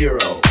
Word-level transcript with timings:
zero. 0.00 0.49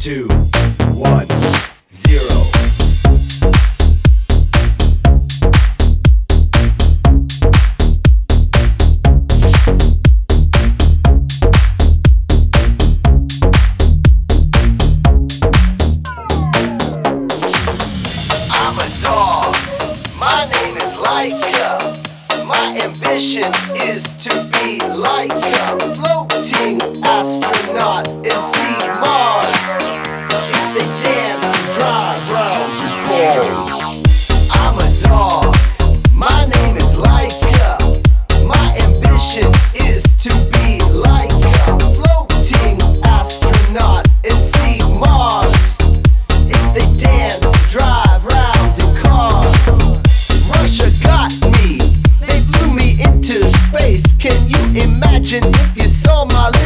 two, 0.00 0.26
one, 0.96 1.26
zero. 1.92 2.40
I'm 18.50 18.78
a 18.78 18.88
dog. 19.02 19.54
My 20.18 20.48
name 20.50 20.78
is 20.78 20.96
Laika. 20.96 21.78
My 22.46 22.78
ambition 22.82 23.44
is 23.74 24.14
to 24.14 24.30
be 24.50 24.80
like 24.80 25.30
a 25.30 25.78
floating 25.94 26.80
astronaut 27.04 28.08
and 28.08 28.42
see 28.42 28.88
Mars. 28.98 29.39
Imagine 54.74 55.42
if 55.44 55.76
you 55.76 55.88
saw 55.88 56.24
my 56.26 56.48
life. 56.50 56.59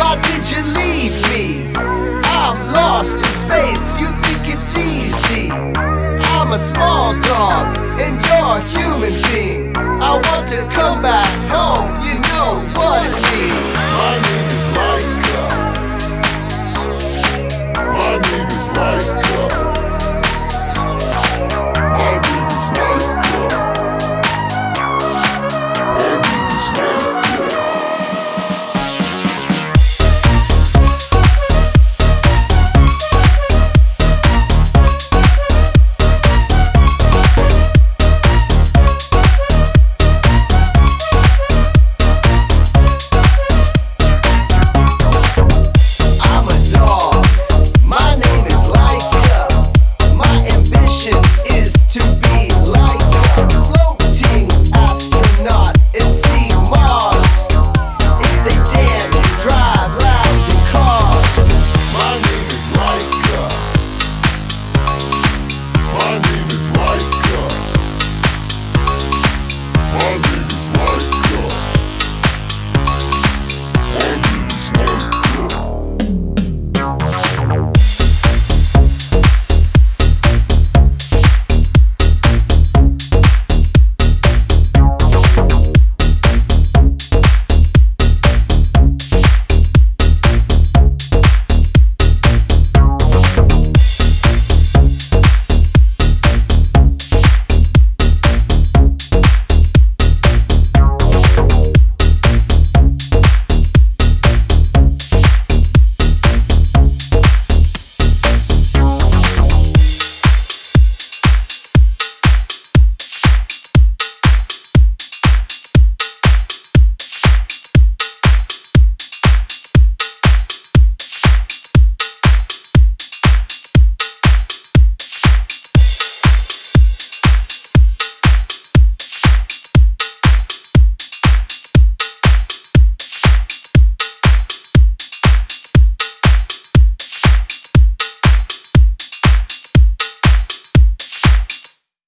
Why 0.00 0.16
did 0.28 0.50
you 0.50 0.62
leave 0.80 1.14
me? 1.28 1.70
I'm 1.76 2.72
lost 2.72 3.16
in 3.16 3.34
space, 3.44 3.86
you 4.00 4.08
think 4.24 4.42
it's 4.54 4.74
easy. 4.74 5.50
I'm 5.52 6.52
a 6.52 6.58
small 6.58 7.12
dog, 7.20 7.76
and 8.00 8.14
you're 8.24 8.56
a 8.56 8.68
human 8.74 9.14
being. 9.28 9.76
I 9.76 10.12
want 10.24 10.48
to 10.54 10.60
come 10.72 11.02
back 11.02 11.28
home, 11.52 11.92
you 12.06 12.14
know 12.30 12.80
what 12.80 13.29